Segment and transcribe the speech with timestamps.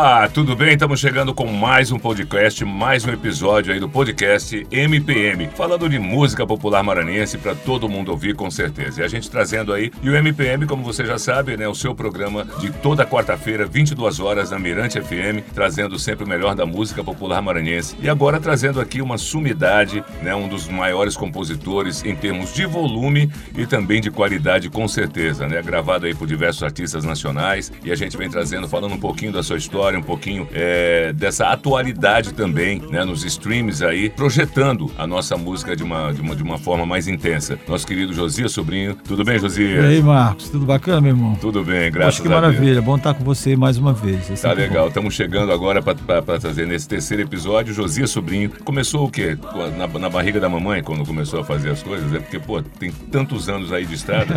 [0.00, 0.72] Opa, tudo bem?
[0.72, 5.98] Estamos chegando com mais um podcast, mais um episódio aí do podcast MPM, falando de
[5.98, 9.02] música popular maranhense para todo mundo ouvir com certeza.
[9.02, 11.94] E a gente trazendo aí, e o MPM, como você já sabe, né, o seu
[11.94, 17.04] programa de toda quarta-feira, 22 horas na Mirante FM, trazendo sempre o melhor da música
[17.04, 17.94] popular maranhense.
[18.00, 23.30] E agora trazendo aqui uma sumidade, né, um dos maiores compositores em termos de volume
[23.54, 27.94] e também de qualidade com certeza, né, gravado aí por diversos artistas nacionais, e a
[27.94, 32.80] gente vem trazendo falando um pouquinho da sua história, um pouquinho é, dessa atualidade também,
[32.90, 36.86] né, nos streams aí, projetando a nossa música de uma, de uma, de uma forma
[36.86, 37.58] mais intensa.
[37.68, 38.94] Nosso querido Josias Sobrinho.
[38.94, 39.84] Tudo bem, Josias?
[39.84, 40.48] E aí, Marcos?
[40.48, 41.34] Tudo bacana, meu irmão?
[41.40, 42.82] Tudo bem, graças Acho que maravilha.
[42.82, 44.30] Bom estar com você mais uma vez.
[44.30, 44.88] É tá legal.
[44.88, 47.72] Estamos chegando agora para trazer nesse terceiro episódio.
[47.72, 49.36] Josias Sobrinho começou o quê?
[49.76, 52.12] Na, na, barriga da mamãe, quando começou a fazer as coisas?
[52.12, 54.34] É porque, pô, tem tantos anos aí de estrada.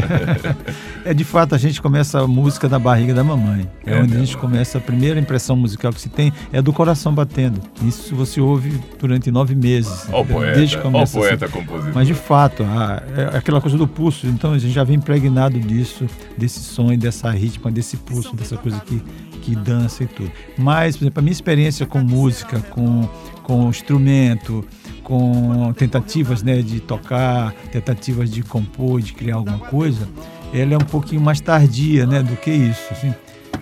[1.06, 3.70] é, de fato, a gente começa a música na barriga da mamãe.
[3.86, 4.16] É, é onde mesmo.
[4.16, 7.60] a gente começa a primeira impressão musical que se tem é do coração batendo.
[7.84, 10.08] Isso você ouve durante nove meses.
[10.12, 11.54] Ó o poeta, desde que começa, ó o poeta assim.
[11.54, 11.92] compositor.
[11.94, 14.28] Mas de fato, é aquela coisa do pulso.
[14.28, 16.06] Então a gente já vem impregnado disso,
[16.38, 19.02] desse som, dessa ritmo, desse pulso, dessa coisa que,
[19.42, 20.32] que dança e tudo.
[20.58, 23.08] Mas, por exemplo, a minha experiência com música, com,
[23.44, 24.66] com instrumento,
[25.04, 30.08] com tentativas né, de tocar, tentativas de compor, de criar alguma coisa,
[30.54, 32.82] ela é um pouquinho mais tardia né, do que isso.
[32.92, 33.14] Assim.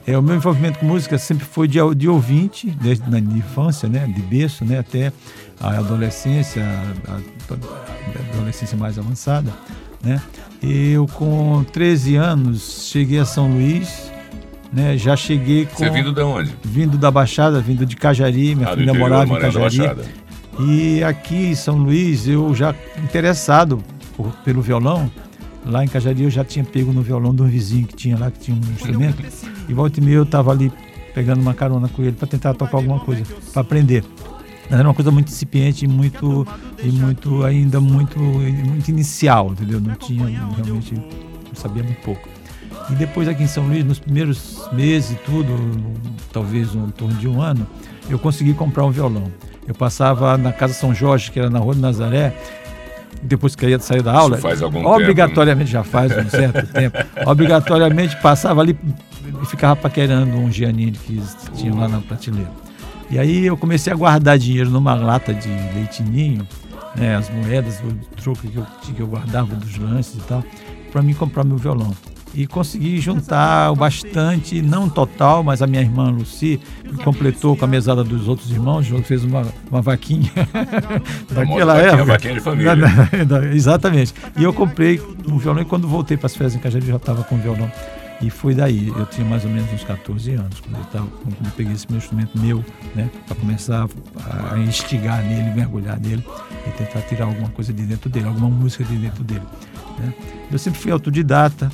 [0.06, 4.08] É, o meu envolvimento com música sempre foi de, de ouvinte, desde na infância, né,
[4.08, 5.12] de berço, né, até
[5.60, 6.64] a adolescência,
[7.08, 9.52] a, a adolescência mais avançada,
[10.04, 10.22] né.
[10.62, 14.12] Eu com 13 anos cheguei a São Luís,
[14.74, 15.78] né, já cheguei com...
[15.78, 16.56] Você vindo de onde?
[16.64, 19.78] Vindo da Baixada, vindo de Cajari, minha ah, filha morava em Cajari.
[20.60, 23.84] E aqui em São Luís, eu já interessado
[24.16, 25.10] por, pelo violão,
[25.66, 28.32] Lá em Cajari eu já tinha pego no violão de um vizinho que tinha lá,
[28.32, 29.24] que tinha um instrumento.
[29.70, 30.72] E volta e meia eu estava ali
[31.14, 33.24] pegando uma carona com ele para tentar tocar alguma coisa,
[33.54, 34.04] para aprender.
[34.70, 36.48] Mas era uma coisa muito incipiente e muito,
[36.82, 39.80] e muito ainda muito, muito inicial, entendeu?
[39.80, 42.28] Não tinha, realmente, não sabia muito pouco.
[42.90, 45.54] E depois aqui em São Luís, nos primeiros meses e tudo,
[46.32, 47.68] talvez em torno de um ano,
[48.10, 49.32] eu consegui comprar um violão.
[49.68, 52.36] Eu passava na Casa São Jorge, que era na Rua de Nazaré,
[53.22, 54.40] depois que eu ia sair da aula,
[54.86, 55.84] obrigatoriamente, tempo, né?
[55.84, 58.78] já faz um certo tempo, obrigatoriamente passava ali
[59.42, 61.22] e ficava paquerando um Giannini que
[61.56, 62.52] tinha lá na prateleira.
[63.10, 66.48] E aí eu comecei a guardar dinheiro numa lata de leitinho,
[66.96, 68.66] né, as moedas, o troco que eu,
[68.96, 70.44] que eu guardava dos lances e tal,
[70.92, 71.96] para mim comprar meu violão
[72.34, 76.60] e consegui juntar o bastante, não total, mas a minha irmã Lucy
[77.04, 80.32] completou com a mesada dos outros irmãos, fez uma, uma vaquinha
[81.30, 82.06] daquela vaquinha, época.
[82.06, 82.74] Vaquinha de família.
[83.54, 84.14] exatamente.
[84.38, 87.24] E eu comprei um violão e quando voltei para as férias em Cajari já estava
[87.24, 87.72] com o violão.
[88.22, 91.44] E foi daí, eu tinha mais ou menos uns 14 anos, quando eu, tava, quando
[91.44, 92.64] eu peguei esse meu instrumento meu,
[92.96, 93.88] né, para começar
[94.24, 96.24] a, a instigar nele, mergulhar nele
[96.68, 99.42] e tentar tirar alguma coisa de dentro dele, alguma música de dentro dele.
[99.98, 100.14] Né?
[100.52, 101.72] Eu sempre fui autodidata,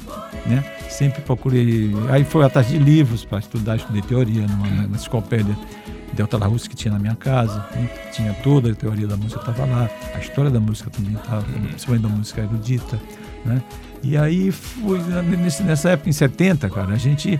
[0.47, 0.63] né?
[0.89, 1.91] sempre procurei.
[2.09, 5.57] Aí foi atrás de livros para estudar, estudei teoria numa, na enciclopédia
[6.13, 7.89] Delta La Russa que tinha na minha casa, né?
[8.11, 12.03] tinha toda a teoria da música estava lá, a história da música também estava, principalmente
[12.03, 12.99] da música erudita.
[13.45, 13.61] Né?
[14.03, 14.99] E aí fui,
[15.63, 17.39] nessa época, em 70, cara, a gente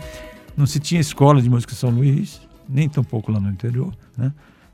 [0.56, 3.94] não se tinha escola de música em São Luís, nem tão pouco lá no interior,
[4.18, 4.32] né?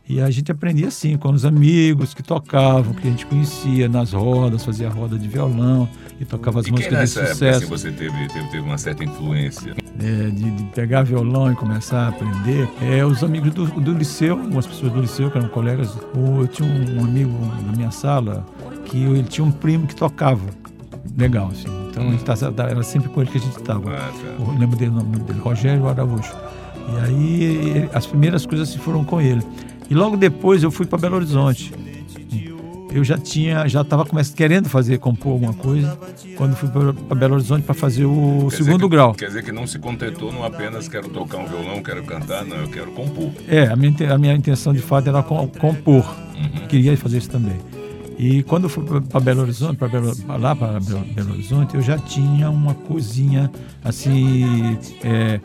[0.07, 4.11] E a gente aprendia assim, com os amigos que tocavam, que a gente conhecia nas
[4.11, 5.87] rodas, fazia roda de violão
[6.19, 7.45] e tocava as e músicas de sucesso.
[7.45, 9.73] Época, assim, você teve, teve, teve, uma certa influência?
[9.99, 12.67] É, de, de, pegar violão e começar a aprender.
[12.81, 16.67] É, os amigos do, do liceu, algumas pessoas do liceu que eram colegas, eu tinha
[16.67, 17.31] um, um amigo
[17.65, 18.45] na minha sala
[18.85, 20.45] que ele tinha um primo que tocava.
[21.17, 21.67] Legal, assim.
[21.89, 22.17] Então hum.
[22.17, 23.89] tá, era sempre com ele que a gente estava.
[23.89, 24.43] Ah, tá.
[24.43, 26.33] Eu lembro dele, o nome dele, Rogério Araújo.
[26.91, 29.41] E aí as primeiras coisas se foram com ele.
[29.89, 31.73] E logo depois eu fui para Belo Horizonte.
[32.91, 35.97] eu já tinha, já estava querendo fazer, compor alguma coisa,
[36.37, 39.13] quando fui para Belo Horizonte para fazer o quer segundo que, grau.
[39.13, 42.57] Quer dizer que não se contentou não apenas quero tocar um violão, quero cantar, não,
[42.57, 43.31] eu quero compor.
[43.47, 46.15] É, a minha, a minha intenção de fato era compor.
[46.35, 46.67] Uhum.
[46.67, 47.57] Queria fazer isso também.
[48.17, 51.97] E quando eu fui para Belo Horizonte, pra Belo, lá para Belo Horizonte, eu já
[51.97, 53.51] tinha uma coisinha
[53.83, 55.39] assim, é,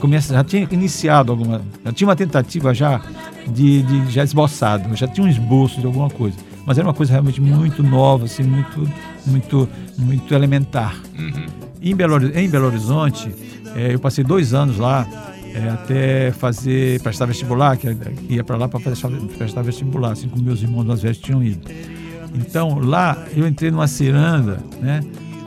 [0.00, 3.00] começa, já tinha iniciado alguma, já tinha uma tentativa já
[3.48, 7.12] de, de já esboçado, já tinha um esboço de alguma coisa, mas era uma coisa
[7.12, 8.88] realmente muito nova, assim, muito,
[9.26, 9.68] muito,
[9.98, 10.96] muito elementar.
[11.18, 11.46] Uhum.
[11.82, 13.34] Em, Belo, em Belo Horizonte,
[13.74, 15.06] é, eu passei dois anos lá
[15.54, 17.88] é, até fazer prestar vestibular, que
[18.28, 21.68] ia para lá para prestar vestibular, assim como meus irmãos mais velhos tinham ido.
[22.34, 25.00] Então lá eu entrei numa ciranda, né?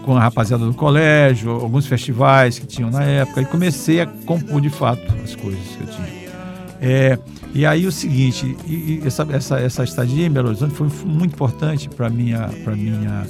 [0.03, 4.61] Com a rapaziada do colégio, alguns festivais que tinham na época, e comecei a compor
[4.61, 6.25] de fato as coisas que eu tinha.
[6.79, 7.17] É,
[7.53, 11.33] e aí o seguinte, e, e essa, essa, essa estadia em Belo Horizonte foi muito
[11.33, 13.25] importante para minha, para minha,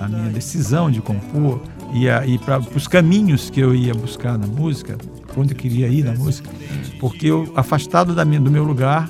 [0.00, 1.62] a minha decisão de compor
[1.94, 4.98] e, e para os caminhos que eu ia buscar na música,
[5.36, 6.50] onde eu queria ir na música,
[7.00, 9.08] porque eu afastado da minha, do meu lugar,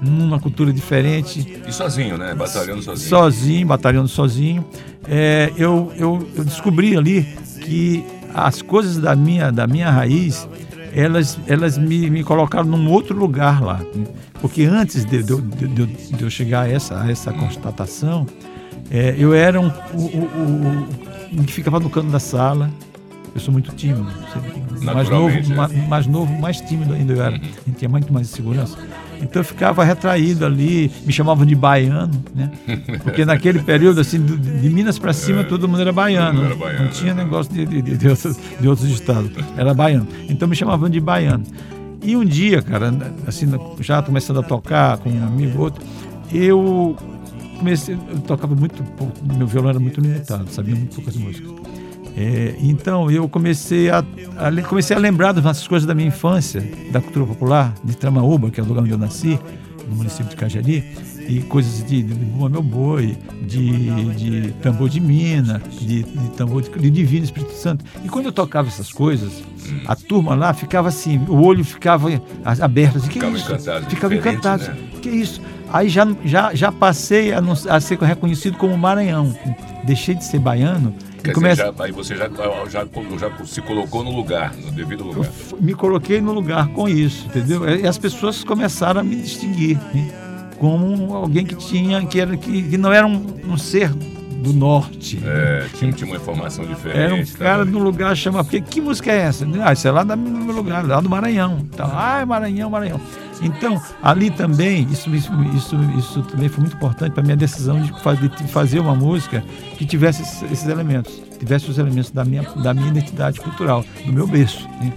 [0.00, 1.60] numa cultura diferente.
[1.66, 2.34] E sozinho, né?
[2.34, 3.08] Batalhando sozinho.
[3.08, 4.64] Sozinho, batalhando sozinho.
[5.08, 7.22] É, eu, eu, eu descobri ali
[7.62, 8.04] que
[8.34, 10.48] as coisas da minha, da minha raiz,
[10.94, 13.80] elas, elas me, me colocaram num outro lugar lá.
[14.40, 18.26] Porque antes de, de, de, de eu chegar a essa, a essa constatação,
[18.90, 22.70] é, eu era um, o, o, o, que ficava no canto da sala.
[23.34, 24.08] Eu sou muito tímido.
[24.82, 27.36] Mais novo, mais, mais novo, mais tímido ainda eu era.
[27.36, 27.42] Uhum.
[27.42, 28.76] A gente tinha muito mais segurança.
[29.22, 32.50] Então eu ficava retraído ali, me chamavam de baiano, né?
[33.02, 36.44] Porque naquele período, assim, de Minas para cima, todo mundo era baiano.
[36.44, 39.30] Era baiano não tinha negócio de, de, de, outros, de outros estados.
[39.56, 40.06] Era baiano.
[40.28, 41.44] Então me chamavam de baiano.
[42.02, 42.92] E um dia, cara,
[43.26, 43.46] assim,
[43.80, 45.84] já começando a tocar com um amigo outro,
[46.32, 46.96] eu
[47.58, 51.50] comecei, eu tocava muito pouco, meu violão era muito limitado, sabia muito poucas músicas.
[52.16, 53.98] É, então eu comecei a,
[54.36, 58.60] a, comecei a lembrar das coisas da minha infância, da cultura popular, de Tramaúba, que
[58.60, 59.38] é o lugar onde eu nasci,
[59.88, 60.84] no município de Cajari,
[61.28, 66.62] e coisas de, de Bumba Meu Boi, de, de tambor de mina, de, de tambor
[66.62, 67.84] de, de Divino Espírito Santo.
[68.04, 69.42] E quando eu tocava essas coisas,
[69.86, 72.08] a turma lá ficava assim, o olho ficava
[72.60, 72.98] aberto.
[72.98, 73.52] Assim, que ficava isso?
[73.52, 73.86] encantado.
[73.86, 74.64] Ficava encantado.
[74.64, 74.76] Né?
[75.00, 75.40] Que isso?
[75.72, 79.32] Aí já, já, já passei a, a ser reconhecido como Maranhão.
[79.84, 80.92] Deixei de ser baiano
[81.22, 81.62] Quer começa...
[81.64, 82.28] dizer, já, aí você já,
[82.68, 85.30] já, já, se colocou no lugar, no devido lugar.
[85.50, 87.68] Eu me coloquei no lugar com isso, entendeu?
[87.68, 90.10] E as pessoas começaram a me distinguir né?
[90.58, 93.90] como alguém que tinha, que, era, que, que não era um, um ser
[94.40, 95.20] do norte.
[95.24, 96.98] É, tinha, tinha uma informação diferente.
[96.98, 98.44] Era um cara no lugar chamado.
[98.46, 99.46] Porque que música é essa?
[99.62, 101.58] Ah, isso é lá do meu lugar, lá do Maranhão.
[101.72, 103.00] Então, ah, é Maranhão, Maranhão.
[103.42, 105.32] Então, ali também, isso, isso,
[105.96, 107.92] isso, também foi muito importante para a minha decisão de
[108.48, 109.42] fazer, uma música
[109.76, 114.12] que tivesse esses, esses, elementos, tivesse os elementos da minha, da minha identidade cultural, do
[114.12, 114.68] meu berço.
[114.80, 114.92] Né?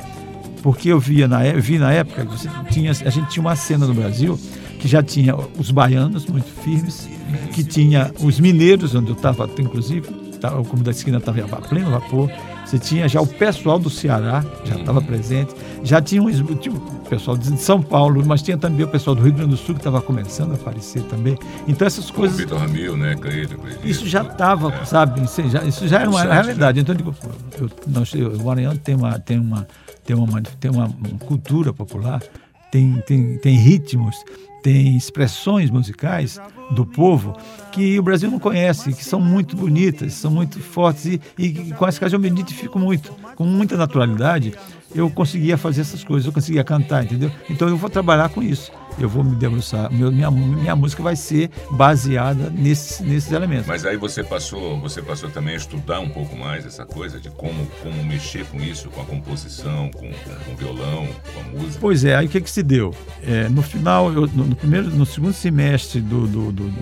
[0.61, 3.93] Porque eu via na, vi na época que tinha, a gente tinha uma cena no
[3.93, 4.39] Brasil
[4.79, 7.09] que já tinha os baianos muito firmes,
[7.53, 11.61] que tinha os mineiros, onde eu estava, inclusive, tá, o Clube da Esquina estava a
[11.61, 12.29] pleno vapor,
[12.65, 15.53] você tinha já o pessoal do Ceará, já estava presente,
[15.83, 16.79] já tinha, um, tinha o
[17.09, 19.79] pessoal de São Paulo, mas tinha também o pessoal do Rio Grande do Sul que
[19.79, 21.37] estava começando a aparecer também.
[21.65, 22.37] Então essas coisas.
[22.37, 23.13] O Vitor Ramil, né?
[23.13, 24.85] Acredito, Isso já estava, é.
[24.85, 25.23] sabe?
[25.23, 26.79] Isso já, isso já era uma realidade.
[26.79, 27.15] Então eu digo,
[27.59, 29.67] eu, nós, o Maranhão tem uma, tem uma,
[30.05, 30.89] tem uma, tem uma
[31.25, 32.21] cultura popular,
[32.69, 34.15] tem, tem, tem ritmos,
[34.63, 36.39] tem expressões musicais
[36.71, 37.37] do povo
[37.71, 41.85] que o Brasil não conhece, que são muito bonitas, são muito fortes e, e com
[41.85, 44.55] as quais eu me identifico muito, com muita naturalidade.
[44.95, 47.31] Eu conseguia fazer essas coisas, eu conseguia cantar, entendeu?
[47.49, 49.91] Então eu vou trabalhar com isso eu vou me debruçar.
[49.91, 53.67] Minha, minha música vai ser baseada nesses, nesses elementos.
[53.67, 57.29] Mas aí você passou, você passou também a estudar um pouco mais essa coisa de
[57.29, 61.61] como, como mexer com isso, com a composição, com, com, com o violão, com a
[61.61, 61.79] música.
[61.79, 62.93] Pois é, aí o que, que se deu?
[63.21, 66.73] É, no final, eu, no, no, primeiro, no segundo semestre do, do, do,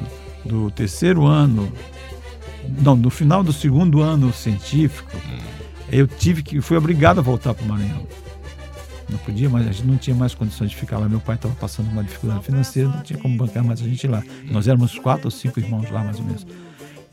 [0.45, 1.71] do, terceiro ano,
[2.81, 5.39] não, no final do segundo ano científico, hum.
[5.91, 8.05] eu tive que, fui obrigado a voltar para o Maranhão
[9.11, 11.07] não podia mais, a gente não tinha mais condições de ficar lá.
[11.07, 14.23] Meu pai estava passando uma dificuldade financeira, não tinha como bancar mais a gente lá.
[14.45, 16.45] Nós éramos quatro ou cinco irmãos lá, mais ou menos.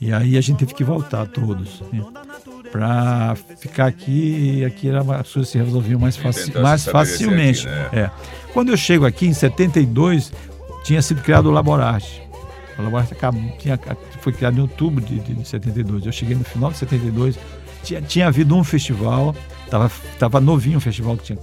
[0.00, 2.04] E aí a gente teve que voltar todos, né?
[2.70, 4.58] para ficar aqui.
[4.60, 7.66] E aqui era, as coisas se resolviam mais, faci mais facilmente.
[7.66, 8.02] Aqui, né?
[8.04, 8.10] é.
[8.52, 10.32] Quando eu chego aqui, em 72,
[10.84, 12.22] tinha sido criado o Laborarte.
[12.78, 13.14] O Laborarte
[13.58, 13.78] tinha,
[14.20, 16.06] foi criado em outubro de, de, de 72.
[16.06, 17.36] Eu cheguei no final de 72
[17.88, 19.34] tinha, tinha havido um festival,
[19.70, 21.38] tava, tava novinho o festival que tinha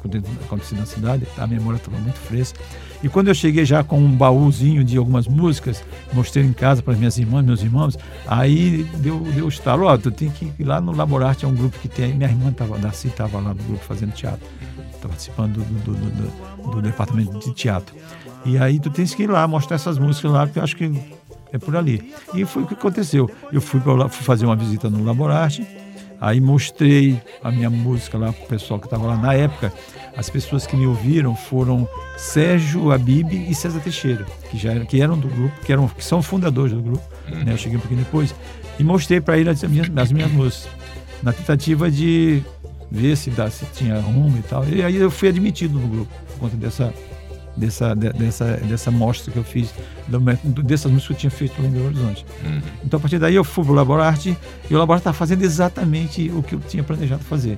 [0.45, 2.59] acontecido na cidade, a memória estava muito fresca.
[3.03, 5.83] E quando eu cheguei já com um baúzinho de algumas músicas,
[6.13, 7.97] mostrei em casa para minhas irmãs, meus irmãos,
[8.27, 11.47] aí deu, deu o estalo, ó, oh, tu tem que ir lá no Laborarte, é
[11.47, 14.47] um grupo que tem, minha irmã tava, Darcy estava lá no grupo fazendo teatro,
[15.01, 17.95] tá participando do, do, do, do, departamento de teatro.
[18.45, 20.91] E aí tu tens que ir lá, mostrar essas músicas lá, porque eu acho que
[21.51, 22.13] é por ali.
[22.33, 23.29] E foi o que aconteceu.
[23.51, 25.65] Eu fui, pra, fui fazer uma visita no Laborarte,
[26.19, 29.71] Aí mostrei a minha música lá para o pessoal que estava lá na época.
[30.15, 35.17] As pessoas que me ouviram foram Sérgio Abib e César Teixeira, que já que eram
[35.17, 37.03] do grupo, que, eram, que são fundadores do grupo.
[37.27, 37.53] Né?
[37.53, 38.33] Eu cheguei um pouquinho depois
[38.79, 40.69] e mostrei para ele as minhas, as minhas músicas,
[41.21, 42.41] na tentativa de
[42.89, 44.65] ver se, dá, se tinha rumo e tal.
[44.67, 46.93] E aí eu fui admitido no grupo por conta dessa
[47.55, 49.73] dessa, dessa, dessa mostra que eu fiz,
[50.63, 52.25] dessas músicas que eu tinha feito lá em Belo Horizonte.
[52.43, 52.61] Uhum.
[52.83, 54.37] Então, a partir daí, eu fui para o Laborarte
[54.69, 57.57] e o Laborarte estava fazendo exatamente o que eu tinha planejado fazer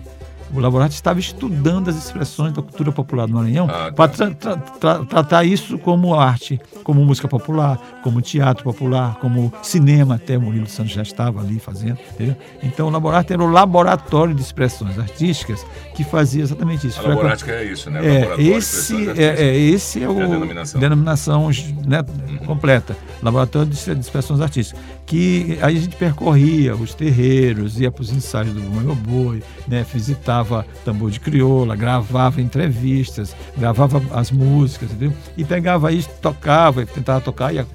[0.53, 3.91] o laboratório estava estudando as expressões da cultura popular do Maranhão ah, tá.
[3.91, 9.51] para tra tra tra tratar isso como arte, como música popular, como teatro popular, como
[9.61, 11.97] cinema, até o Murilo Santos já estava ali fazendo.
[12.13, 12.35] Entendeu?
[12.63, 16.99] Então o laboratório era o laboratório de expressões artísticas que fazia exatamente isso.
[16.99, 18.01] A laborática é isso, né?
[18.05, 21.49] É, esse, é, é, esse é o é denominação, denominação
[21.85, 22.37] né, uhum.
[22.45, 24.81] completa, laboratório de expressões artísticas.
[25.07, 29.85] Que aí a gente percorria os terreiros, ia para os ensaios do Boi Boi, né,
[29.91, 35.13] visitava tambor de crioula, gravava entrevistas, gravava as músicas, entendeu?
[35.37, 37.65] E pegava isso, tocava, tentava tocar e,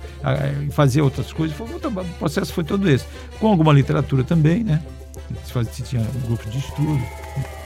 [0.70, 1.56] fazia outras coisas.
[1.56, 3.06] Foi o processo foi todo esse.
[3.40, 4.82] Com alguma literatura também, né?
[5.72, 7.02] Se tinha um grupo de estudo.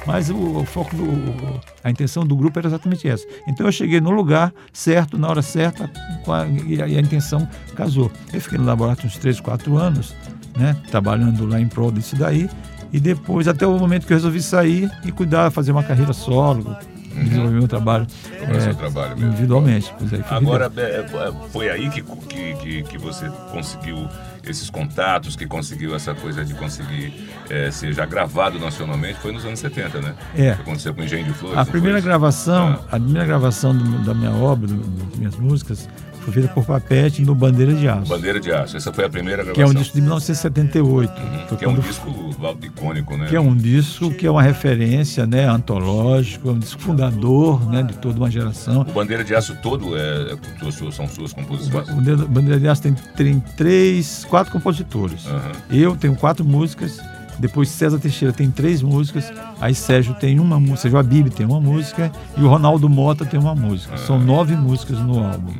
[0.06, 3.26] Mas o, o foco, do, a intenção do grupo era exatamente essa.
[3.46, 5.90] Então eu cheguei no lugar certo, na hora certa,
[6.28, 8.10] a, e, a, e a intenção casou.
[8.32, 10.14] Eu fiquei no laboratório uns 3, 4 anos,
[10.56, 10.76] né?
[10.90, 12.48] Trabalhando lá em prol disso daí.
[12.92, 16.76] E depois, até o momento que eu resolvi sair e cuidar, fazer uma carreira solo.
[17.24, 19.92] Desenvolver meu trabalho, é, trabalho individualmente.
[20.12, 24.08] Aí, Agora, é, é, foi aí que, que, que, você conseguiu
[24.44, 29.44] esses contatos, que conseguiu essa coisa de conseguir é, ser já gravado nacionalmente, foi nos
[29.44, 30.14] anos 70, né?
[30.34, 30.54] É.
[30.54, 31.58] Que aconteceu com Engenho de Flores.
[31.58, 32.96] A primeira gravação, ah.
[32.96, 35.88] a primeira gravação do, da minha obra, das minhas músicas,
[36.26, 38.08] foi feita por Papete no Bandeira de Aço.
[38.08, 39.54] Bandeira de Aço, essa foi a primeira gravação.
[39.54, 41.12] Que é um disco de 1978.
[41.12, 43.26] Uhum, que é um disco icônico, né?
[43.28, 47.84] Que é um disco que é uma referência, né, antológico, é um disco fundador, né,
[47.84, 48.82] de toda uma geração.
[48.82, 51.88] O Bandeira de Aço todo é, é são suas composições?
[51.88, 55.26] O Bandeira de Aço tem, tem três, quatro compositores.
[55.26, 55.52] Uhum.
[55.70, 57.00] Eu tenho quatro músicas,
[57.38, 61.60] depois César Teixeira tem três músicas, aí Sérgio tem uma música, Sérgio Abib tem uma
[61.60, 63.92] música e o Ronaldo Mota tem uma música.
[63.92, 63.98] Uhum.
[63.98, 65.52] São nove músicas no álbum.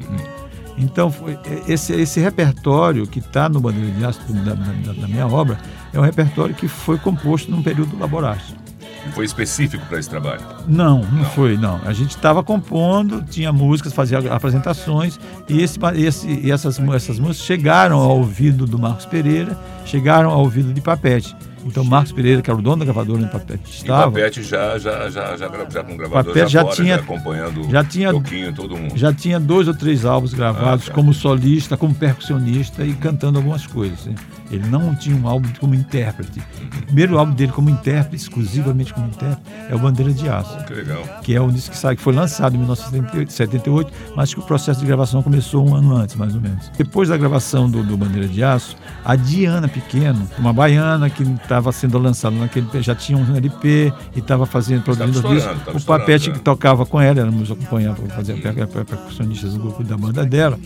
[0.79, 5.27] Então, foi, esse, esse repertório que está no Bandeira de Aço da, da, da, minha
[5.27, 5.59] obra
[5.93, 8.67] é um repertório que foi composto num período laborástico.
[9.15, 10.41] Foi específico para esse trabalho?
[10.67, 11.81] Não, não, não, foi, não.
[11.85, 15.19] A gente estava compondo, tinha músicas, fazia apresentações
[15.49, 20.41] e, esse, esse, e essas, essas músicas chegaram ao ouvido do Marcos Pereira, chegaram ao
[20.41, 21.37] ouvido de Papete.
[21.67, 24.03] Então, Marcos Pereira, que era o dono da gravadora no Papete, estava.
[24.03, 27.71] E Papete já, já, já, já, já com gravador Papete já, fora, tinha, já acompanhando
[27.71, 28.97] já tinha, Toquinho, todo mundo.
[28.97, 30.95] Já tinha dois ou três álbuns gravados ah, tá.
[30.95, 34.07] como solista, como percussionista e cantando algumas coisas.
[34.07, 34.15] Né?
[34.51, 36.41] Ele não tinha um álbum como intérprete.
[36.41, 40.65] O primeiro álbum dele como intérprete, exclusivamente como intérprete, é o Bandeira de Aço.
[40.65, 41.03] Que legal.
[41.23, 44.81] Que é um disco que, sai, que foi lançado em 1978, mas que o processo
[44.81, 46.71] de gravação começou um ano antes, mais ou menos.
[46.77, 51.25] Depois da gravação do, do Bandeira de Aço, a Diana Pequeno, uma baiana que
[51.57, 55.83] estava sendo lançada naquele já tinha um LP e estava fazendo, produzindo discos.
[55.83, 59.83] O Papete que tocava com ela, ela nos acompanhava para fazer a percussionista do grupo
[59.83, 60.59] da banda dela.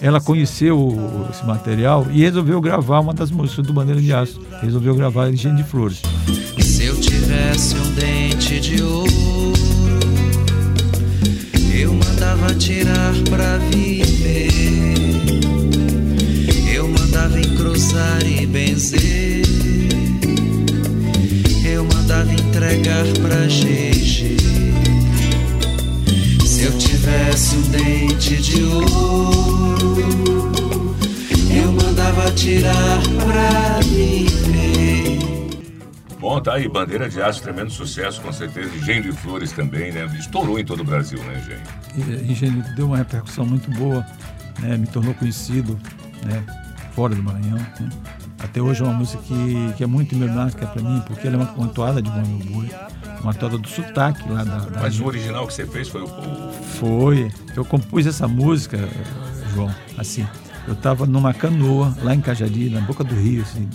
[0.00, 4.40] Ela conheceu esse material e resolveu gravar uma das músicas do Bandeira de Aço.
[4.62, 6.00] Resolveu gravar Engenho de Flores.
[6.58, 9.12] Se eu tivesse um dente de ouro,
[11.74, 14.48] eu mandava tirar pra viver.
[16.72, 19.39] Eu mandava encruzar e benzer
[21.84, 24.36] mandava entregar pra GG.
[26.46, 29.96] Se eu tivesse um dente de ouro,
[31.50, 35.18] eu mandava tirar pra viver.
[36.20, 38.68] Bom, tá aí, Bandeira de Aço, tremendo sucesso, com certeza.
[38.76, 40.04] Engenho de Flores também, né?
[40.18, 41.42] Estourou em todo o Brasil, né,
[41.96, 42.30] Engenho?
[42.30, 44.06] Engenho deu uma repercussão muito boa,
[44.58, 44.76] né?
[44.76, 45.80] Me tornou conhecido,
[46.24, 46.44] né?
[46.94, 47.88] Fora do Maranhão, né?
[48.42, 51.38] Até hoje é uma música que, que é muito emblemática para mim, porque ela é
[51.40, 52.70] uma, uma toada de Bom Boi,
[53.22, 56.08] uma toada do sotaque lá da, da Mas o original que você fez foi o...
[56.78, 57.30] Foi.
[57.54, 58.78] Eu compus essa música,
[59.54, 60.26] João, assim.
[60.66, 63.42] eu estava numa canoa lá em Cajari, na boca do rio.
[63.42, 63.68] Assim,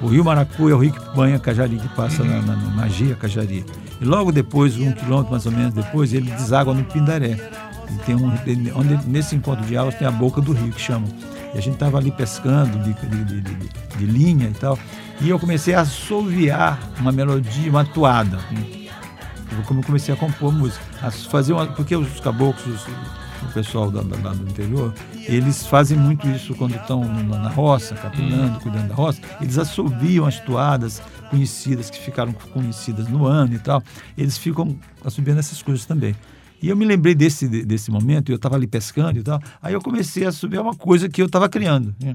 [0.00, 3.14] o rio Maracu é o rio que banha Cajari, que passa na, na, na Magia
[3.14, 3.64] Cajari.
[4.00, 7.36] E logo depois, um quilômetro mais ou menos depois, ele deságua no Pindaré.
[7.90, 8.32] E tem um,
[8.74, 11.08] onde, nesse encontro de águas tem a boca do rio, que chamam.
[11.54, 14.78] E a gente estava ali pescando de, de, de, de, linha e tal.
[15.20, 18.38] E eu comecei a assoviar uma melodia, uma toada.
[19.66, 20.82] Como eu comecei a compor música.
[21.02, 22.86] A fazer uma, porque os caboclos,
[23.42, 28.58] o pessoal da, da, do interior, eles fazem muito isso quando estão na roça, capinando,
[28.58, 28.60] hum.
[28.60, 29.20] cuidando da roça.
[29.40, 33.82] Eles assobiam as toadas conhecidas, que ficaram conhecidas no ano e tal.
[34.16, 36.14] Eles ficam assobiando essas coisas também.
[36.62, 39.40] E eu me lembrei desse, desse momento, eu estava ali pescando e tal.
[39.62, 41.94] Aí eu comecei a subir uma coisa que eu estava criando.
[42.00, 42.14] Né?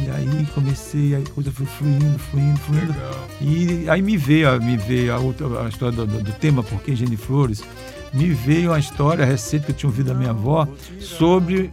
[0.00, 2.92] E aí comecei, a coisa foi fluindo, fluindo, fluindo.
[2.92, 3.28] Legal.
[3.40, 7.10] E aí me veio, me veio a, outra, a história do, do, tema Por Engenho
[7.10, 7.64] de Flores.
[8.12, 10.68] Me veio a história recente que eu tinha ouvido da minha avó
[11.00, 11.70] sobre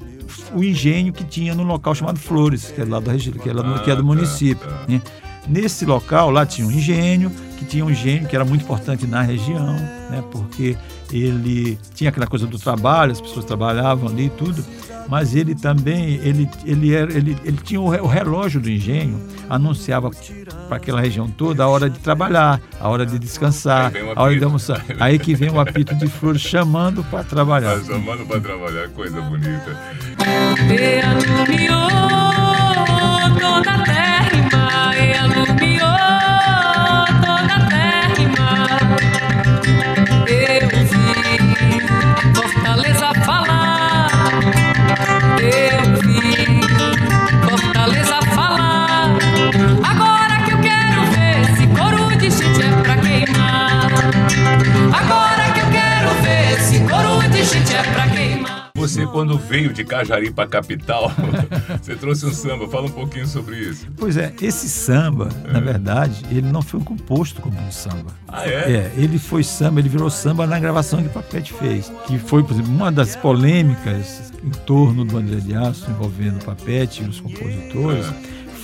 [0.54, 3.54] o engenho que tinha no local chamado Flores, que é lá da região, que é,
[3.54, 4.68] lá que é do ah, tá, município.
[4.68, 4.86] Tá.
[4.88, 5.02] Né?
[5.48, 9.22] Nesse local lá tinha um engenho, que tinha um engenho que era muito importante na
[9.22, 9.76] região,
[10.10, 10.24] né?
[10.32, 10.76] porque
[11.12, 14.66] ele tinha aquela coisa do trabalho, as pessoas trabalhavam ali e tudo,
[15.08, 20.10] mas ele também ele, ele, era, ele, ele tinha o relógio do engenho, anunciava
[20.68, 24.44] para aquela região toda a hora de trabalhar, a hora de descansar, a hora de
[24.44, 24.84] almoçar.
[25.00, 27.80] Aí que vem o apito de flores chamando para trabalhar.
[27.84, 29.78] chamando para trabalhar, coisa bonita.
[59.06, 61.12] Você, quando veio de Cajari para a capital,
[61.82, 62.68] você trouxe um samba.
[62.68, 63.88] Fala um pouquinho sobre isso.
[63.98, 65.54] Pois é, esse samba, é.
[65.54, 68.12] na verdade, ele não foi composto como um samba.
[68.28, 68.72] Ah, é?
[68.72, 71.92] É, ele foi samba, ele virou samba na gravação que Papete fez.
[72.08, 77.04] Que foi, por exemplo, uma das polêmicas em torno do André de Aço, envolvendo Papete
[77.04, 78.14] e os compositores, é.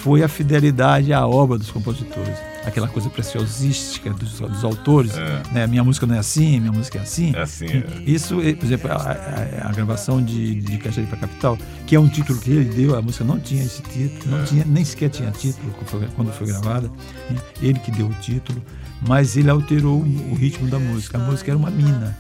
[0.02, 5.18] foi a fidelidade à obra dos compositores aquela coisa preciosística dos, dos autores.
[5.18, 5.42] É.
[5.52, 5.68] Né?
[5.68, 7.34] Minha música não é assim, minha música é assim.
[7.36, 7.86] É assim é.
[8.06, 12.08] Isso, por exemplo, a, a, a gravação de, de Caixa para Capital, que é um
[12.08, 14.46] título que ele deu, a música não tinha esse título, não é.
[14.46, 16.92] tinha, nem sequer tinha título quando foi, quando foi gravada.
[17.30, 17.38] Né?
[17.62, 18.62] Ele que deu o título
[19.08, 21.18] mas ele alterou o ritmo da música.
[21.18, 22.16] A música era uma mina.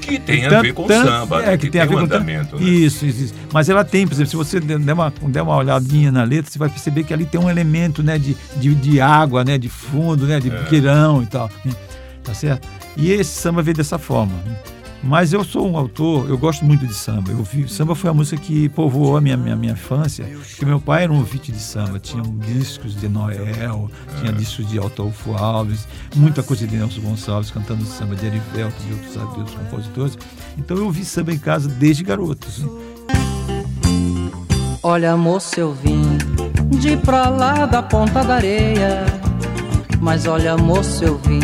[0.00, 1.98] Que tem a ver com tanto, samba, é, que, que tem, tem, a ver um
[1.98, 2.56] com andamento.
[2.56, 2.64] Né?
[2.64, 6.10] Isso, isso, isso, Mas ela tem, por exemplo, se você der uma, der uma olhadinha
[6.10, 9.44] na letra, você vai perceber que ali tem um elemento né, de, de, de água,
[9.44, 11.22] né, de fundo, né, de é.
[11.22, 11.48] e tal.
[11.64, 11.72] Né?
[12.24, 12.66] Tá certo?
[12.96, 14.34] E esse samba veio dessa forma.
[15.02, 17.30] Mas eu sou um autor, eu gosto muito de samba.
[17.30, 20.80] Eu vi, samba foi a música que povoou a minha, minha, minha infância, porque meu
[20.80, 25.86] pai era um ouvinte de samba, tinha discos de Noel, tinha discos de Altolfo Alves,
[26.16, 30.18] muita coisa de Nelson Gonçalves cantando samba de Erivelto e outros, outros compositores.
[30.56, 32.48] Então eu ouvi samba em casa desde garoto.
[32.48, 32.68] Assim.
[34.82, 36.02] Olha, moço, eu vim
[36.80, 39.06] de pra lá da ponta da areia.
[40.00, 41.40] Mas olha, moço, eu vim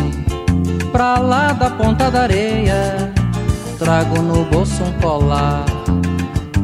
[0.90, 3.13] pra lá da ponta da areia.
[3.84, 5.66] Trago no bolso um colar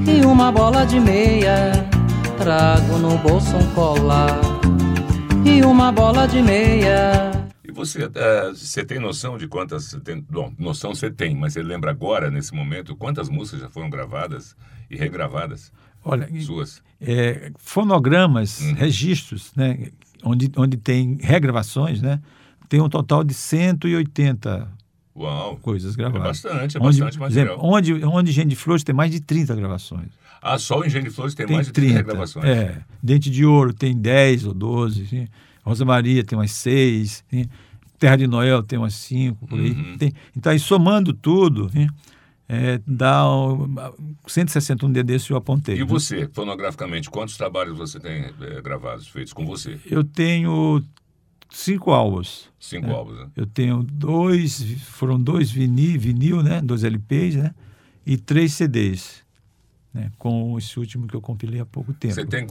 [0.08, 1.70] e uma bola de meia.
[2.38, 4.40] Trago no bolso um colar
[5.44, 7.30] e uma bola de meia.
[7.62, 8.10] E você, uh,
[8.54, 9.94] você tem noção de quantas.
[10.02, 13.90] Tem, bom, noção você tem, mas você lembra agora, nesse momento, quantas músicas já foram
[13.90, 14.56] gravadas
[14.90, 15.70] e regravadas?
[16.02, 16.82] Olha, suas?
[16.98, 18.72] É, fonogramas, hum.
[18.72, 19.90] registros, né,
[20.24, 22.18] onde, onde tem regravações, né,
[22.66, 24.79] tem um total de 180
[25.20, 25.56] Uau.
[25.58, 26.44] coisas gravadas.
[26.44, 27.54] É bastante, é onde, bastante material.
[27.54, 30.08] Exemplo, onde, onde Engenho de Flores tem mais de 30 gravações.
[30.42, 32.44] Ah, só o Engenho de Flores tem, tem mais de 30, 30 gravações?
[32.46, 32.78] É.
[33.02, 35.02] Dente de Ouro tem 10 ou 12.
[35.02, 35.28] Assim.
[35.62, 37.24] Rosa Maria tem umas 6.
[37.26, 37.44] Assim.
[38.00, 39.72] Terra de Noel tem umas 5, por aí.
[39.72, 39.98] Uhum.
[39.98, 41.86] Tem, então, aí, somando tudo, assim,
[42.48, 43.24] é, dá
[44.26, 45.76] 161 D desse eu apontei.
[45.78, 49.78] E você, fonograficamente, quantos trabalhos você tem é, gravados, feitos com você?
[49.84, 50.82] Eu tenho
[51.50, 52.48] cinco álbuns.
[52.58, 52.94] Cinco né?
[52.94, 53.26] álbuns, né?
[53.36, 56.60] Eu tenho dois, foram dois vinil, vinil, né?
[56.60, 57.54] Dois LPs, né?
[58.06, 59.20] E três CDs.
[59.92, 62.14] Né, com esse último que eu compilei há pouco tempo.
[62.14, 62.46] Você tem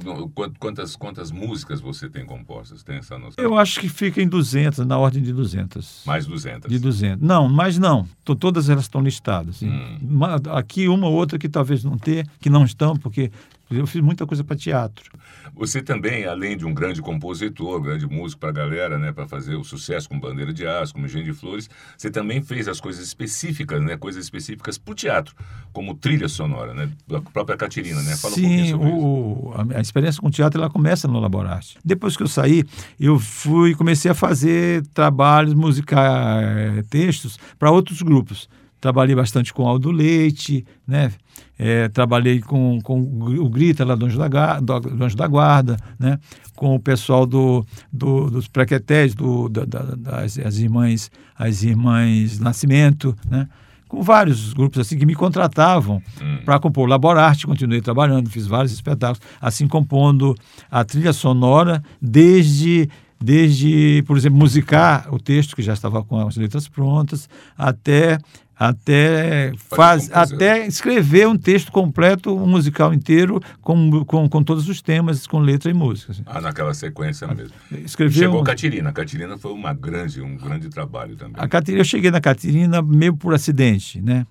[0.59, 2.83] quantas quantas músicas você tem compostas?
[2.83, 3.41] Tem essa noção?
[3.41, 6.03] Eu acho que fica em 200, na ordem de 200.
[6.05, 6.69] Mais 200?
[6.69, 7.25] De 200.
[7.25, 8.05] Não, mas não.
[8.25, 9.61] Todas elas estão listadas.
[9.61, 10.19] Hum.
[10.53, 13.31] Aqui uma ou outra que talvez não tenha, que não estão, porque
[13.71, 15.11] Eu fiz muita coisa para teatro.
[15.53, 19.55] Você também, além de um grande compositor, grande músico para a galera, né, para fazer
[19.55, 23.05] o sucesso com Bandeira de Aço, como Engenho de Flores, você também fez as coisas
[23.05, 25.35] específicas, né, coisas específicas para o teatro,
[25.71, 28.15] como trilha sonora, né, da própria Catirina, né?
[28.17, 31.77] Fala Sim, um o, a, a, experiência com teatro ela começa no Laborarte.
[31.83, 32.63] Depois que eu saí,
[32.99, 38.49] eu fui comecei a fazer trabalhos musicais, textos para outros grupos.
[38.79, 41.11] Trabalhei bastante com Aldo Leite, né?
[41.57, 46.17] É, trabalhei com, com o Grita lá do Anjo da, do Anjo da Guarda, né?
[46.55, 53.15] com o pessoal do, do dos prequetés, do, da, das as irmãs, as irmãs Nascimento,
[53.29, 53.47] né?
[53.87, 56.37] com vários grupos assim que me contratavam hum.
[56.45, 60.35] para compor Laborarte, continuei trabalhando, fiz vários espetáculos, assim compondo
[60.69, 62.89] a trilha sonora desde
[63.21, 68.17] desde, por exemplo, musicar o texto que já estava com as letras prontas, até
[68.59, 74.81] até, faz, até escrever um texto completo, um musical inteiro, com, com, com todos os
[74.81, 76.11] temas, com letra e música.
[76.11, 76.23] Assim.
[76.25, 77.53] Ah, naquela sequência mesmo.
[77.71, 78.89] Escreveu, Chegou a Catirina.
[78.89, 81.35] A Catirina foi uma grande, um grande trabalho também.
[81.37, 84.27] A Catirina, eu cheguei na Catirina meio por acidente, né?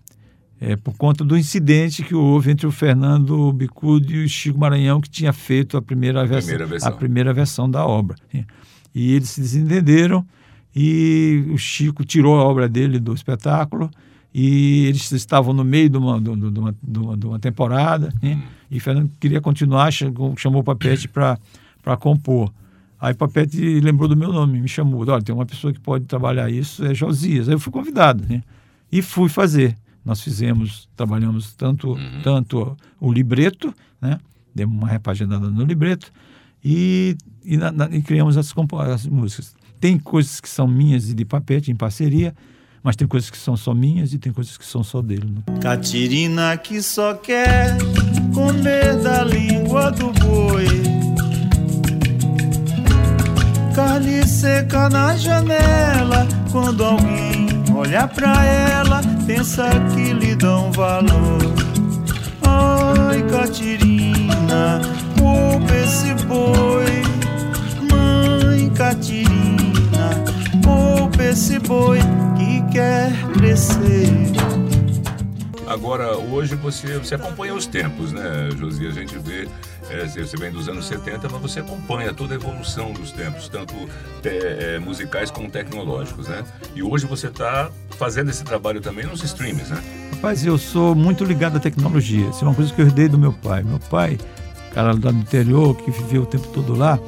[0.61, 5.01] É, por conta do incidente que houve entre o Fernando Bicudo e o Chico Maranhão,
[5.01, 6.89] que tinha feito a primeira, vers primeira versão.
[6.89, 8.17] a primeira versão da obra.
[8.95, 10.27] E eles se desentenderam
[10.77, 13.89] e o Chico tirou a obra dele do espetáculo
[14.41, 18.41] e eles estavam no meio de uma, de uma, de uma, de uma temporada, né?
[18.71, 22.53] e Fernando queria continuar, chamou o Papete para compor.
[23.01, 25.05] Aí o Papete lembrou do meu nome, me chamou.
[25.09, 27.49] Olha, tem uma pessoa que pode trabalhar isso, é Josias.
[27.49, 28.45] Aí eu fui convidado, né?
[28.93, 29.77] E fui fazer.
[30.05, 32.23] Nós fizemos, trabalhamos tanto, uhum.
[32.23, 34.21] tanto o libreto, né?
[34.55, 36.13] Demos uma repaginada no libreto
[36.65, 38.55] e, e, na, na, e criamos as,
[38.89, 39.57] as músicas.
[39.81, 42.33] Tem coisas que são minhas e de Papete em parceria,
[42.83, 45.27] mas tem coisas que são só minhas e tem coisas que são só dele.
[45.27, 45.61] Né?
[45.61, 47.77] Catirina que só quer
[48.35, 50.67] comer da língua do boi.
[53.75, 61.39] Carne seca na janela, quando alguém olha pra ela, pensa que lhe dão valor.
[62.43, 64.81] Ai, Catirina,
[65.17, 67.03] poupa esse boi.
[67.91, 69.28] Mãe Catirina,
[71.21, 71.99] esse boi
[72.73, 74.09] quer crescer.
[75.67, 78.87] Agora, hoje você, você acompanha os tempos, né, Josi?
[78.87, 79.47] A gente vê,
[79.91, 83.75] é, você vem dos anos 70, mas você acompanha toda a evolução dos tempos, tanto
[84.25, 86.43] é, musicais como tecnológicos, né?
[86.75, 89.83] E hoje você está fazendo esse trabalho também nos streams, né?
[90.13, 92.29] Rapaz, eu sou muito ligado à tecnologia.
[92.31, 93.63] Isso é uma coisa que eu herdei do meu pai.
[93.63, 94.19] Meu pai,
[94.73, 96.99] cara do interior, que viveu o tempo todo lá,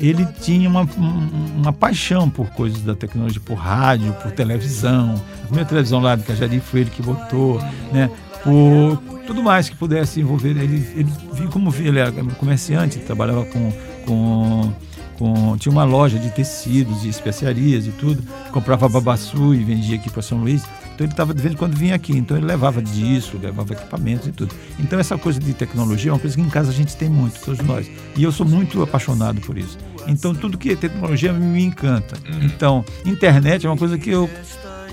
[0.00, 5.14] ele tinha uma, uma paixão por coisas da tecnologia, por rádio, por televisão.
[5.42, 7.60] A primeira televisão lá de Cajari foi ele que botou,
[7.92, 8.10] né?
[8.44, 10.50] Por tudo mais que pudesse envolver.
[10.50, 13.72] Ele, ele como ele era comerciante, trabalhava com,
[14.06, 14.72] com,
[15.18, 18.22] com, Tinha uma loja de tecidos e especiarias e tudo.
[18.52, 20.64] Comprava babaçu e vendia aqui para São Luís.
[20.98, 24.26] Então ele estava de vez em quando vinha aqui, então ele levava disso, levava equipamentos
[24.26, 24.52] e tudo.
[24.80, 27.38] Então essa coisa de tecnologia é uma coisa que em casa a gente tem muito,
[27.38, 27.88] todos nós.
[28.16, 29.78] E eu sou muito apaixonado por isso.
[30.08, 32.16] Então tudo que é tecnologia me encanta.
[32.28, 32.42] Uhum.
[32.42, 34.28] Então, internet é uma coisa que eu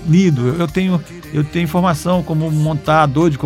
[0.08, 0.54] lido.
[0.60, 1.02] Eu tenho,
[1.34, 3.36] eu tenho informação como montador de,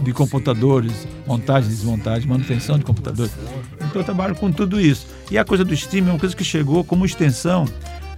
[0.00, 3.30] de computadores, montagem, desmontagem, manutenção de computadores.
[3.76, 5.06] Então eu trabalho com tudo isso.
[5.30, 7.66] E a coisa do streaming é uma coisa que chegou como extensão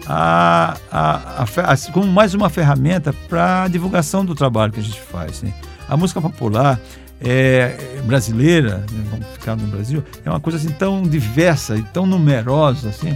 [0.06, 5.00] a, a, a, como mais uma ferramenta para a divulgação do trabalho que a gente
[5.00, 5.42] faz.
[5.42, 5.52] Né?
[5.88, 6.80] A música popular
[7.20, 9.04] é, brasileira, né?
[9.10, 13.14] vamos ficar no Brasil, é uma coisa assim tão diversa e tão numerosa assim.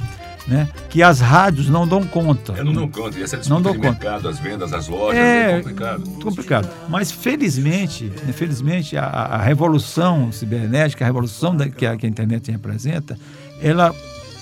[0.49, 0.69] Né?
[0.89, 2.53] que as rádios não dão conta.
[2.53, 3.91] Eu não dão conta, e essa não dão conta.
[3.91, 6.03] mercado, as vendas, as lojas, é, é complicado.
[6.23, 6.71] complicado.
[6.89, 12.09] Mas felizmente, né, felizmente a, a, revolução cibernética, a revolução da, que, a, que a
[12.09, 13.19] internet representa,
[13.61, 13.93] ela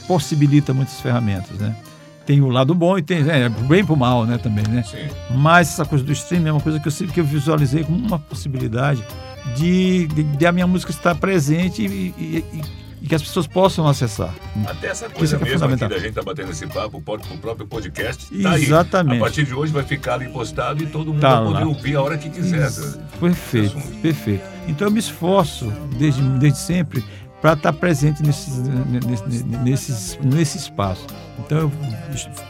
[0.07, 1.75] possibilita muitas ferramentas, né?
[2.27, 4.83] Tem o lado bom e tem é, bem pro mal, né, também, né?
[4.83, 5.09] Sim.
[5.31, 7.99] Mas essa coisa do streaming é uma coisa que eu sempre que eu visualizei como
[7.99, 9.05] uma possibilidade
[9.57, 12.63] de, de, de a minha música estar presente e, e, e,
[13.03, 14.35] e, que as pessoas possam acessar.
[14.67, 18.27] Até essa coisa é mesmo aqui da gente tá batendo esse papo, o próprio podcast
[18.43, 19.15] tá Exatamente.
[19.15, 19.19] Aí.
[19.19, 21.97] A partir de hoje vai ficar ali postado e todo mundo tá vai poder ouvir
[21.97, 22.71] a hora que quiser.
[23.21, 24.45] Perfeito, perfeito.
[24.67, 27.05] Então eu me esforço desde, desde sempre
[27.45, 28.51] para estar tá presente nesse,
[29.63, 31.07] nesse, nesse, espaço.
[31.39, 31.73] Então eu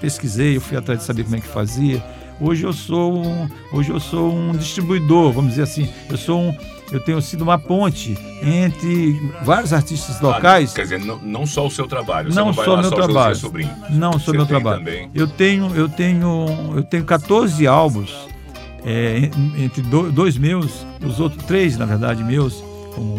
[0.00, 2.00] pesquisei, eu fui atrás de saber como é que fazia.
[2.40, 5.88] Hoje eu sou um, hoje eu sou um distribuidor, vamos dizer assim.
[6.08, 6.56] Eu sou um,
[6.92, 10.70] eu tenho sido uma ponte entre vários artistas locais.
[10.70, 12.32] Ah, quer dizer, não, não, só o seu trabalho.
[12.32, 13.36] Não, não só meu só trabalho.
[13.90, 14.78] Não só meu trabalho.
[14.78, 15.10] Também.
[15.12, 18.14] Eu tenho, eu tenho, eu tenho 14 álbuns
[18.84, 19.28] é,
[19.58, 22.62] entre dois meus, os outros três, na verdade, meus,
[22.94, 23.18] como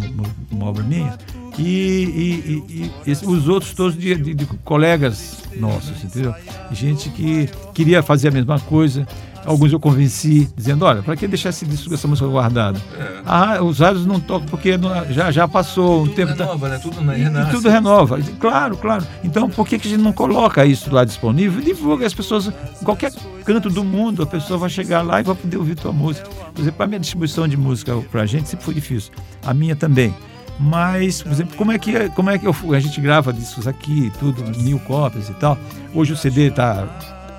[0.50, 1.14] uma obra minha
[1.58, 6.34] E, e, e, e os outros todos de, de, de, colegas nossos, entendeu?
[6.72, 9.08] Gente que queria fazer a mesma coisa.
[9.46, 12.82] Alguns eu convenci, dizendo, olha, para que deixar esse disco, essa música guardada?
[12.98, 13.22] É.
[13.24, 16.34] Ah, os rádios não tocam porque não, já, já passou um tudo tempo.
[16.34, 16.74] Renova, tá...
[16.74, 16.80] né?
[16.82, 17.52] Tudo.
[17.52, 18.20] Tudo renova.
[18.40, 19.06] Claro, claro.
[19.24, 21.62] Então, por que, que a gente não coloca isso lá disponível?
[21.62, 23.14] Divulga as pessoas, em qualquer
[23.46, 26.28] canto do mundo, a pessoa vai chegar lá e vai poder ouvir tua música.
[26.28, 29.14] Por exemplo, a minha distribuição de música para a gente sempre foi difícil.
[29.46, 30.12] A minha também.
[30.60, 34.12] Mas, por exemplo, como é que, como é que eu, a gente grava discos aqui,
[34.20, 35.58] tudo, mil cópias e tal.
[35.94, 36.88] Hoje o CD está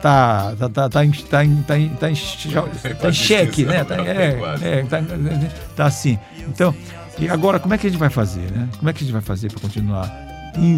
[0.02, 2.16] tá, tá, tá, tá, em, tá, em, tá, em, tá, em,
[2.94, 3.84] tá em cheque, né?
[3.84, 4.98] Tá, é, é, tá,
[5.74, 6.18] tá assim.
[6.46, 6.74] Então,
[7.18, 8.68] e agora como é que a gente vai fazer, né?
[8.76, 10.26] Como é que a gente vai fazer para continuar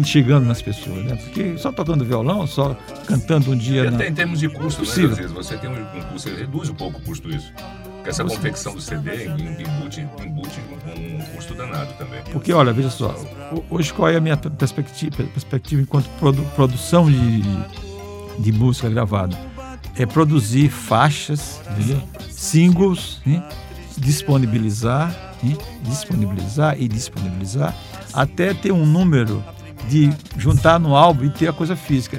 [0.03, 1.15] chegando nas pessoas, né?
[1.15, 2.75] Porque só tocando violão, só
[3.05, 3.83] cantando um dia.
[3.83, 4.07] E até na...
[4.07, 5.11] em termos de custo, né?
[5.11, 7.53] Às vezes você tem um custo, reduz um pouco o custo disso.
[7.99, 10.59] Porque essa confecção do CD embute, embute
[10.97, 12.21] um custo danado também.
[12.31, 13.13] Porque, olha, veja só,
[13.69, 17.41] hoje qual é a minha perspectiva, perspectiva enquanto produ, produção de,
[18.39, 19.37] de música gravada?
[19.97, 22.01] É produzir faixas, entendeu?
[22.29, 23.43] singles, né?
[23.97, 25.57] disponibilizar, né?
[25.81, 27.75] disponibilizar e disponibilizar,
[28.13, 29.43] até ter um número
[29.89, 32.17] de juntar no álbum e ter a coisa física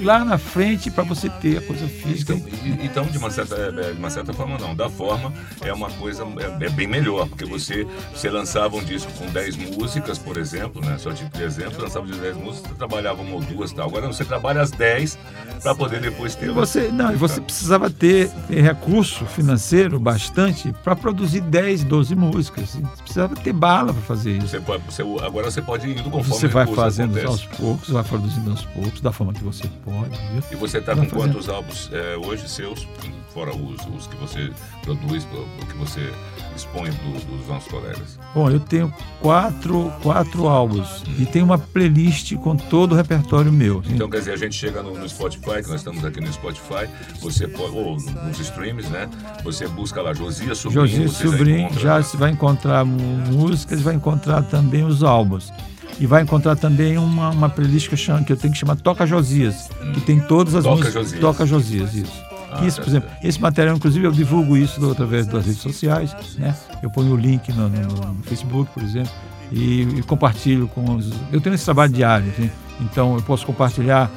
[0.00, 2.34] lá na frente para você ter a coisa física.
[2.34, 4.74] Então, então, de, uma certa, é, é, de uma certa forma, não.
[4.74, 9.12] Da forma, é uma coisa é, é, bem melhor, porque você, você lançava um disco
[9.12, 10.96] com 10 músicas, por exemplo, né?
[10.98, 13.88] Só tipo de exemplo, lançava de 10 músicas, você trabalhava uma ou duas tal.
[13.88, 15.18] Agora você trabalha as 10
[15.62, 16.50] para poder depois ter.
[16.50, 22.14] E você, não, e você precisava ter, ter recurso financeiro bastante para produzir 10, 12
[22.14, 22.70] músicas.
[22.70, 24.48] Você precisava ter bala para fazer isso.
[24.48, 27.26] Você pode, você, agora você pode ir indo conforme Você vai fazendo acontece.
[27.26, 30.18] aos poucos, vai produzindo aos poucos, da forma que você pode.
[30.32, 30.42] Viu?
[30.50, 32.88] E você está com quantos álbuns é, hoje seus,
[33.32, 34.50] fora os, os que você
[34.82, 36.12] produz, o que você
[36.56, 38.18] expõe do, dos nossos colegas?
[38.34, 41.14] Bom, eu tenho quatro, quatro álbuns hum.
[41.18, 43.82] e tem uma playlist com todo o repertório meu.
[43.88, 46.88] Então, quer dizer, a gente chega no, no, Spotify, que nós estamos aqui no Spotify,
[47.20, 49.08] você pode, ou nos streams, né?
[49.42, 50.86] Você busca lá Josias Sobrinho.
[50.86, 55.52] Josias Sobrinho, já, já vai encontrar músicas, vai encontrar também os álbuns.
[56.00, 58.76] E vai encontrar também uma, uma playlist que eu, chamo, que eu tenho que chamar
[58.76, 60.94] Toca Josias, que tem todas as Toca músicas.
[60.94, 61.20] Josias.
[61.20, 62.24] Toca Josias, isso.
[62.50, 66.56] Ah, isso, por exemplo, esse material, inclusive, eu divulgo isso através das redes sociais, né?
[66.82, 69.10] Eu ponho o link no, no, no Facebook, por exemplo,
[69.50, 71.10] e, e, compartilho com os.
[71.32, 74.10] Eu tenho esse trabalho diário, assim, então eu posso compartilhar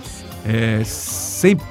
[0.46, 0.82] é,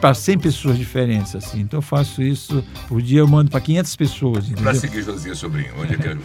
[0.01, 1.61] para 100 pessoas diferentes, assim.
[1.61, 4.49] Então eu faço isso por dia, eu mando para 500 pessoas.
[4.51, 6.17] Para seguir Josias Sobrinho, onde é que é?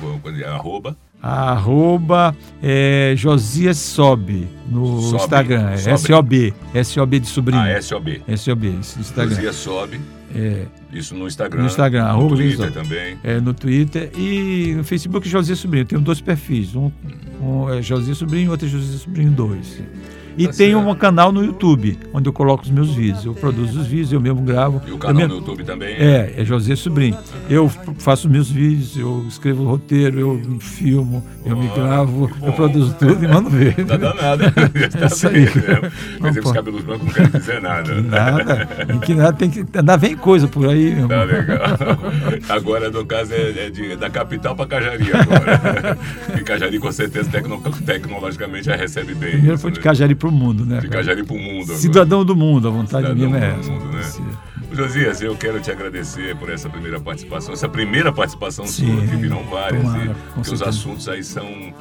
[0.42, 0.98] é arroba?
[1.22, 5.70] Arroba é, Josias Sobe no Sobe, Instagram.
[5.70, 6.54] É S-O-B.
[6.74, 7.62] S-O-B de sobrinho.
[7.62, 8.22] Ah, S-O-B.
[8.28, 9.36] S-O-B, Instagram.
[9.36, 10.00] Josias Sobe.
[10.34, 11.62] É, isso no Instagram.
[11.62, 13.18] No Instagram, no Twitter também.
[13.24, 15.86] É, no Twitter e no Facebook Josias Sobrinho.
[15.86, 16.74] Tenho dois perfis.
[16.76, 16.92] Um,
[17.42, 19.82] um é Josias Sobrinho e outro é Josias Sobrinho 2.
[20.38, 23.26] E tá tem um canal no YouTube, onde eu coloco os meus vídeos.
[23.26, 24.82] Eu produzo os vídeos, eu mesmo gravo.
[24.88, 25.34] E o canal mesmo...
[25.34, 25.96] no YouTube também?
[25.96, 27.18] É, é José Sobrinho.
[27.50, 32.96] Eu faço meus vídeos, eu escrevo o roteiro, eu filmo, eu me gravo, eu produzo
[32.98, 33.76] tudo e mando ver.
[33.86, 34.44] Tá danado.
[35.00, 35.46] tá isso aí.
[35.46, 35.92] Né?
[36.20, 38.02] Mas os cabelos brancos não querem dizer nada.
[38.02, 38.70] Nada.
[39.04, 40.96] que nada, tem que andar vem coisa por aí.
[40.96, 41.60] Meu tá legal.
[42.50, 45.98] Agora, no caso, é, é de, da capital para Cajari agora.
[46.40, 49.32] e Cajari, com certeza, tecno, tecnologicamente, já recebe bem.
[49.32, 49.84] Primeiro foi de né?
[49.84, 50.80] Cajari para o mundo, né?
[50.80, 51.64] De Cajari para o mundo.
[51.64, 51.80] Agora.
[51.80, 53.72] Cidadão do mundo, a vontade Cidadão minha é essa.
[53.72, 54.02] Mundo, né?
[54.72, 59.16] Josias, eu quero te agradecer por essa primeira participação, essa primeira participação Sim, sua, que
[59.18, 61.74] virão várias, tomara, porque os assuntos aí são,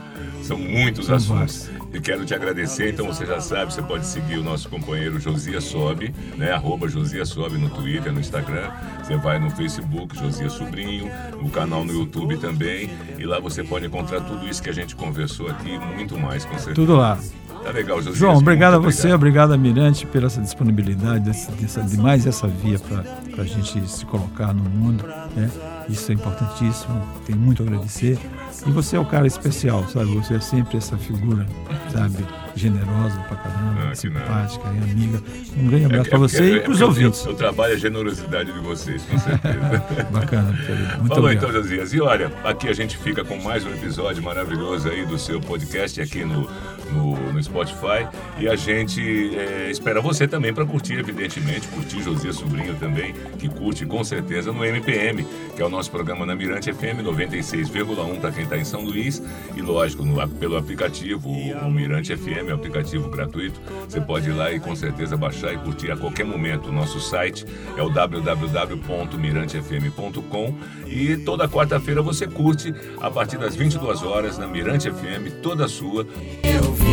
[0.43, 1.69] são muitos são assuntos.
[1.69, 1.95] Vários.
[1.95, 5.65] E quero te agradecer, então você já sabe, você pode seguir o nosso companheiro Josias
[5.65, 6.51] Sobe, né?
[6.51, 8.71] Arroba Josias Sobe no Twitter, no Instagram.
[9.03, 12.91] Você vai no Facebook, Josias Sobrinho, no canal no YouTube também.
[13.19, 16.45] E lá você pode encontrar tudo isso que a gente conversou aqui e muito mais,
[16.45, 16.75] com certeza.
[16.75, 17.19] Tudo lá.
[17.63, 18.19] Tá legal, José.
[18.19, 22.49] João, obrigado a você, obrigado a Mirante pela essa disponibilidade, dessa, dessa, de mais essa
[22.49, 25.05] via para a gente se colocar no mundo.
[25.37, 25.51] Né?
[25.89, 28.19] Isso é importantíssimo, tenho muito a agradecer.
[28.67, 30.15] E você é o cara especial, sabe?
[30.17, 31.47] Você é sempre essa figura,
[31.93, 32.25] sabe?
[32.61, 35.23] Generosa pra caramba, ah, simpática e amiga.
[35.57, 37.25] Um grande abraço é, para você é, e para os ouvintes.
[37.25, 39.87] Eu, trabalho a generosidade de vocês, com certeza.
[40.13, 40.99] Bacana, querido.
[40.99, 41.49] Muito Falou obrigado.
[41.49, 41.95] então, Josias.
[41.95, 46.03] E olha, aqui a gente fica com mais um episódio maravilhoso aí do seu podcast
[46.03, 46.47] aqui no,
[46.93, 48.07] no, no Spotify.
[48.39, 53.49] E a gente é, espera você também para curtir, evidentemente, curtir Josias Sobrinho também, que
[53.49, 58.33] curte com certeza no MPM, que é o nosso programa na Mirante FM 96,1 para
[58.33, 59.23] quem está em São Luís.
[59.57, 63.61] E lógico, no, pelo aplicativo, o, o Mirante FM FM, aplicativo gratuito.
[63.89, 66.69] Você pode ir lá e com certeza baixar e curtir a qualquer momento.
[66.69, 70.55] O nosso site é o www.mirantefm.com
[70.87, 76.07] e toda quarta-feira você curte a partir das 22 horas na Mirante FM, toda sua.
[76.43, 76.91] Eu vi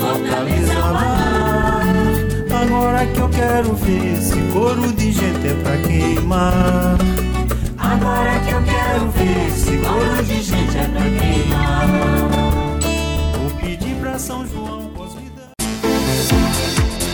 [0.00, 0.72] Fortaleza
[2.50, 6.98] Agora que eu quero ver esse coro de gente é pra queimar.
[7.78, 12.37] Agora que eu quero ver esse coro de gente é pra queimar.
[14.18, 14.92] Pra São João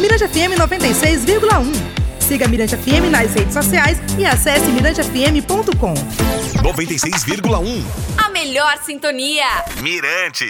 [0.01, 1.95] Mirante FM 96,1.
[2.19, 5.93] Siga Mirante FM nas redes sociais e acesse mirantefm.com.
[6.63, 7.85] 96,1.
[8.17, 9.45] A melhor sintonia.
[9.83, 10.47] Mirante.